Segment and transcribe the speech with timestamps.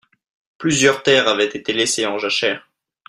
[0.57, 2.67] Plusieurs terres avaient été laisser en jachère.